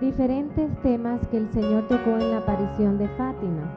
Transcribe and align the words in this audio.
diferentes 0.00 0.70
temas 0.82 1.20
que 1.28 1.36
el 1.36 1.52
Señor 1.52 1.86
tocó 1.86 2.12
en 2.12 2.30
la 2.30 2.38
aparición 2.38 2.96
de 2.96 3.06
Fátima. 3.10 3.70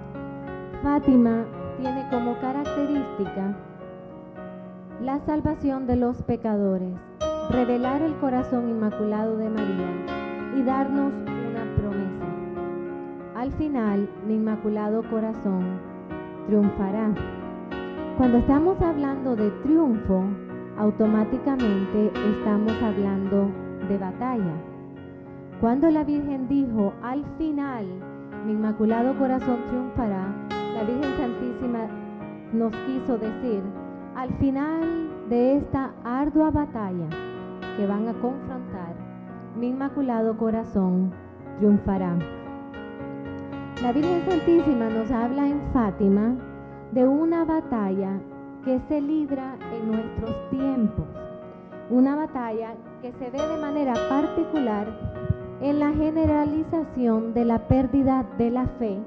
Fátima 0.81 1.45
tiene 1.77 2.07
como 2.09 2.39
característica 2.39 3.57
la 5.01 5.19
salvación 5.25 5.85
de 5.85 5.97
los 5.97 6.23
pecadores, 6.23 6.93
revelar 7.49 8.01
el 8.01 8.15
corazón 8.15 8.69
inmaculado 8.69 9.35
de 9.35 9.49
María 9.49 9.89
y 10.57 10.63
darnos 10.63 11.13
una 11.13 11.75
promesa. 11.75 12.25
Al 13.35 13.51
final, 13.51 14.09
mi 14.25 14.35
inmaculado 14.35 15.03
corazón 15.09 15.77
triunfará. 16.47 17.13
Cuando 18.17 18.37
estamos 18.37 18.81
hablando 18.81 19.35
de 19.35 19.51
triunfo, 19.63 20.23
automáticamente 20.77 22.11
estamos 22.15 22.71
hablando 22.81 23.49
de 23.89 23.97
batalla. 23.97 24.72
Cuando 25.63 25.89
la 25.89 26.03
Virgen 26.03 26.49
dijo, 26.49 26.91
al 27.01 27.23
final, 27.37 27.85
mi 28.45 28.51
inmaculado 28.51 29.17
corazón 29.17 29.59
triunfará, 29.69 30.27
la 30.75 30.83
Virgen 30.83 31.13
Santísima 31.15 31.87
nos 32.51 32.75
quiso 32.85 33.17
decir, 33.17 33.63
al 34.13 34.29
final 34.39 35.09
de 35.29 35.55
esta 35.55 35.93
ardua 36.03 36.51
batalla 36.51 37.07
que 37.77 37.87
van 37.87 38.09
a 38.09 38.13
confrontar, 38.15 38.93
mi 39.57 39.69
inmaculado 39.69 40.35
corazón 40.35 41.13
triunfará. 41.59 42.13
La 43.81 43.93
Virgen 43.93 44.21
Santísima 44.27 44.89
nos 44.89 45.09
habla 45.11 45.47
en 45.47 45.61
Fátima 45.71 46.35
de 46.91 47.07
una 47.07 47.45
batalla 47.45 48.19
que 48.65 48.81
se 48.89 48.99
libra 48.99 49.55
en 49.71 49.91
nuestros 49.93 50.49
tiempos. 50.49 51.05
Una 51.89 52.17
batalla 52.17 52.73
que 53.01 53.13
se 53.13 53.29
ve 53.29 53.39
de 53.39 53.61
manera 53.61 53.93
particular 54.09 55.12
en 55.63 55.79
la 55.79 55.93
generalización 55.93 57.33
de 57.33 57.45
la 57.45 57.69
pérdida 57.69 58.27
de 58.37 58.51
la 58.51 58.67
fe, 58.67 58.99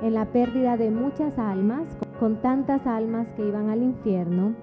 en 0.00 0.14
la 0.14 0.24
pérdida 0.24 0.78
de 0.78 0.90
muchas 0.90 1.38
almas, 1.38 1.86
con 2.18 2.40
tantas 2.40 2.86
almas 2.86 3.26
que 3.36 3.46
iban 3.46 3.68
al 3.68 3.82
infierno, 3.82 4.54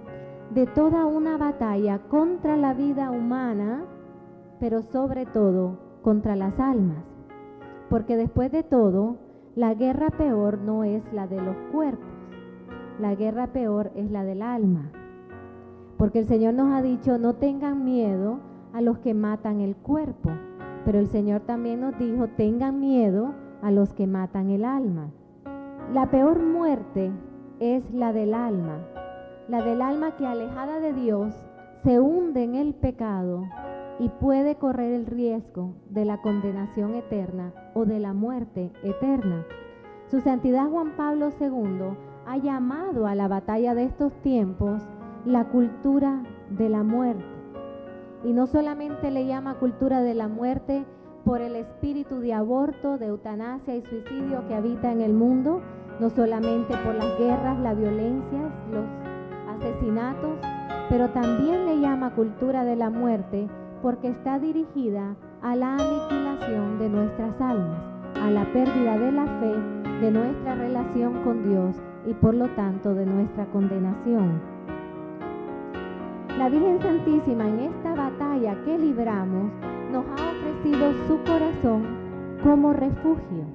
de 0.49 0.65
toda 0.65 1.05
una 1.05 1.37
batalla 1.37 1.99
contra 2.09 2.57
la 2.57 2.73
vida 2.73 3.11
humana, 3.11 3.83
pero 4.59 4.81
sobre 4.81 5.27
todo 5.27 5.77
contra 6.01 6.35
las 6.35 6.59
almas. 6.59 7.03
Porque 7.87 8.17
después 8.17 8.51
de 8.51 8.63
todo, 8.63 9.17
la 9.55 9.75
guerra 9.75 10.09
peor 10.09 10.57
no 10.57 10.83
es 10.83 11.03
la 11.13 11.27
de 11.27 11.39
los 11.39 11.55
cuerpos, 11.71 12.09
la 12.99 13.13
guerra 13.13 13.53
peor 13.53 13.91
es 13.93 14.09
la 14.09 14.23
del 14.23 14.41
alma. 14.41 14.89
Porque 15.97 16.17
el 16.17 16.25
Señor 16.25 16.55
nos 16.55 16.73
ha 16.73 16.81
dicho, 16.81 17.19
no 17.19 17.35
tengan 17.35 17.85
miedo 17.85 18.39
a 18.73 18.81
los 18.81 18.97
que 18.97 19.13
matan 19.13 19.61
el 19.61 19.75
cuerpo, 19.75 20.31
pero 20.85 20.99
el 20.99 21.07
Señor 21.07 21.41
también 21.41 21.81
nos 21.81 21.97
dijo, 21.97 22.27
tengan 22.37 22.79
miedo 22.79 23.33
a 23.61 23.71
los 23.71 23.93
que 23.93 24.07
matan 24.07 24.51
el 24.51 24.63
alma. 24.63 25.09
La 25.91 26.09
peor 26.11 26.41
muerte 26.43 27.11
es 27.59 27.91
la 27.91 28.13
del 28.13 28.33
alma, 28.33 28.79
la 29.47 29.63
del 29.63 29.81
alma 29.81 30.15
que 30.15 30.25
alejada 30.25 30.79
de 30.79 30.93
Dios 30.93 31.33
se 31.83 31.99
hunde 31.99 32.43
en 32.43 32.55
el 32.55 32.73
pecado 32.73 33.43
y 33.99 34.09
puede 34.09 34.55
correr 34.55 34.93
el 34.93 35.05
riesgo 35.05 35.73
de 35.89 36.05
la 36.05 36.21
condenación 36.21 36.95
eterna 36.95 37.53
o 37.73 37.85
de 37.85 37.99
la 37.99 38.13
muerte 38.13 38.71
eterna. 38.83 39.45
Su 40.07 40.21
Santidad 40.21 40.69
Juan 40.69 40.95
Pablo 40.95 41.29
II 41.39 41.97
ha 42.27 42.37
llamado 42.37 43.07
a 43.07 43.15
la 43.15 43.27
batalla 43.27 43.73
de 43.73 43.85
estos 43.85 44.13
tiempos 44.21 44.81
la 45.25 45.45
cultura 45.49 46.23
de 46.49 46.69
la 46.69 46.83
muerte. 46.83 47.34
Y 48.25 48.33
no 48.33 48.47
solamente 48.47 49.11
le 49.11 49.27
llama 49.27 49.59
cultura 49.59 50.01
de 50.01 50.15
la 50.15 50.27
muerte 50.27 50.83
por 51.23 51.41
el 51.41 51.55
espíritu 51.55 52.19
de 52.19 52.33
aborto, 52.33 52.97
de 52.97 53.07
eutanasia 53.07 53.75
y 53.75 53.83
suicidio 53.83 54.47
que 54.47 54.55
habita 54.55 54.91
en 54.91 55.01
el 55.01 55.13
mundo, 55.13 55.61
no 55.99 56.09
solamente 56.09 56.75
por 56.83 56.95
las 56.95 57.17
guerras, 57.19 57.59
la 57.59 57.75
violencia, 57.75 58.51
los 58.71 58.85
asesinatos, 59.55 60.39
pero 60.89 61.09
también 61.09 61.65
le 61.65 61.79
llama 61.79 62.15
cultura 62.15 62.63
de 62.63 62.75
la 62.75 62.89
muerte 62.89 63.47
porque 63.81 64.09
está 64.09 64.39
dirigida 64.39 65.15
a 65.43 65.55
la 65.55 65.75
aniquilación 65.75 66.79
de 66.79 66.89
nuestras 66.89 67.39
almas, 67.39 67.79
a 68.19 68.31
la 68.31 68.51
pérdida 68.51 68.97
de 68.97 69.11
la 69.11 69.25
fe, 69.39 70.01
de 70.01 70.11
nuestra 70.11 70.55
relación 70.55 71.23
con 71.23 71.47
Dios 71.47 71.75
y 72.07 72.13
por 72.15 72.33
lo 72.33 72.47
tanto 72.55 72.95
de 72.95 73.05
nuestra 73.05 73.45
condenación. 73.51 74.41
La 76.37 76.49
Virgen 76.49 76.81
Santísima 76.81 77.47
en 77.47 77.59
su 81.07 81.17
corazón 81.23 81.83
como 82.43 82.73
refugio 82.73 83.45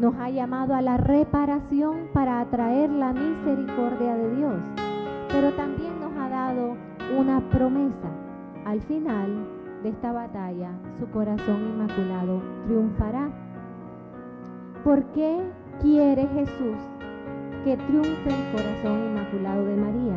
nos 0.00 0.14
ha 0.16 0.28
llamado 0.28 0.74
a 0.74 0.82
la 0.82 0.96
reparación 0.96 2.08
para 2.12 2.40
atraer 2.40 2.90
la 2.90 3.12
misericordia 3.12 4.16
de 4.16 4.36
Dios, 4.36 4.54
pero 5.28 5.52
también 5.52 6.00
nos 6.00 6.12
ha 6.18 6.28
dado 6.28 6.76
una 7.16 7.40
promesa. 7.50 8.08
Al 8.64 8.80
final 8.82 9.46
de 9.82 9.90
esta 9.90 10.12
batalla, 10.12 10.72
su 10.98 11.08
corazón 11.10 11.60
inmaculado 11.62 12.42
triunfará. 12.66 13.28
¿Por 14.82 15.04
qué 15.12 15.40
quiere 15.80 16.26
Jesús 16.28 16.76
que 17.64 17.76
triunfe 17.76 18.30
el 18.30 18.52
corazón 18.52 19.10
inmaculado 19.10 19.64
de 19.64 19.76
María? 19.76 20.16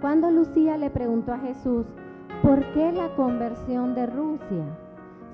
Cuando 0.00 0.30
Lucía 0.30 0.76
le 0.76 0.90
preguntó 0.90 1.32
a 1.32 1.38
Jesús, 1.38 1.86
¿por 2.42 2.62
qué 2.72 2.92
la 2.92 3.08
conversión 3.16 3.94
de 3.94 4.06
Rusia? 4.06 4.64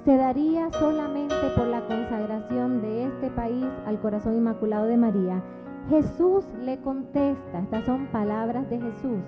Se 0.04 0.16
daría 0.16 0.68
solamente 0.72 1.34
por 1.56 1.66
la 1.68 1.86
consagración 1.86 2.82
de 2.82 3.04
este 3.04 3.30
país 3.30 3.66
al 3.86 4.00
corazón 4.00 4.34
inmaculado 4.36 4.86
de 4.86 4.96
María, 4.96 5.42
Jesús 5.88 6.44
le 6.60 6.78
contesta, 6.80 7.60
estas 7.60 7.84
son 7.84 8.06
palabras 8.06 8.68
de 8.68 8.80
Jesús, 8.80 9.20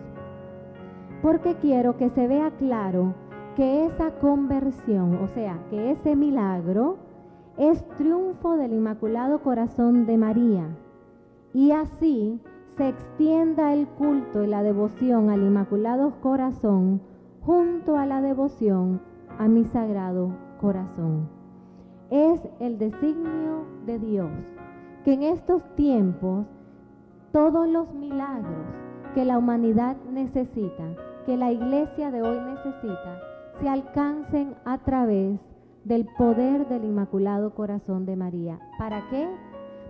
porque 1.22 1.54
quiero 1.56 1.96
que 1.96 2.10
se 2.10 2.26
vea 2.26 2.50
claro 2.58 3.14
que 3.56 3.86
esa 3.86 4.10
conversión, 4.18 5.16
o 5.22 5.28
sea, 5.28 5.60
que 5.70 5.92
ese 5.92 6.16
milagro 6.16 6.96
es 7.56 7.86
triunfo 7.96 8.56
del 8.56 8.72
Inmaculado 8.72 9.42
Corazón 9.42 10.06
de 10.06 10.18
María. 10.18 10.66
Y 11.52 11.70
así 11.70 12.40
se 12.76 12.88
extienda 12.88 13.72
el 13.72 13.86
culto 13.86 14.42
y 14.42 14.48
la 14.48 14.64
devoción 14.64 15.30
al 15.30 15.42
Inmaculado 15.42 16.20
Corazón 16.20 17.00
junto 17.42 17.96
a 17.96 18.06
la 18.06 18.20
devoción 18.20 19.00
a 19.38 19.46
mi 19.46 19.64
sagrado 19.66 20.43
corazón. 20.64 21.28
Es 22.08 22.40
el 22.58 22.78
designio 22.78 23.66
de 23.84 23.98
Dios 23.98 24.30
que 25.04 25.12
en 25.12 25.22
estos 25.22 25.62
tiempos 25.76 26.46
todos 27.32 27.68
los 27.68 27.92
milagros 27.92 28.64
que 29.14 29.26
la 29.26 29.36
humanidad 29.36 29.94
necesita, 30.10 30.84
que 31.26 31.36
la 31.36 31.52
iglesia 31.52 32.10
de 32.10 32.22
hoy 32.22 32.38
necesita, 32.40 33.20
se 33.60 33.68
alcancen 33.68 34.54
a 34.64 34.78
través 34.78 35.38
del 35.84 36.06
poder 36.16 36.66
del 36.68 36.84
Inmaculado 36.84 37.54
Corazón 37.54 38.06
de 38.06 38.16
María. 38.16 38.58
¿Para 38.78 39.06
qué? 39.10 39.28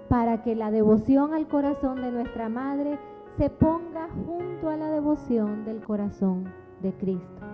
Para 0.08 0.42
que 0.42 0.56
la 0.56 0.72
devoción 0.72 1.34
al 1.34 1.46
corazón 1.46 2.02
de 2.02 2.10
nuestra 2.10 2.48
Madre 2.48 2.98
se 3.38 3.48
ponga 3.48 4.08
junto 4.26 4.70
a 4.70 4.76
la 4.76 4.90
devoción 4.90 5.64
del 5.64 5.80
corazón 5.84 6.52
de 6.82 6.92
Cristo. 6.94 7.53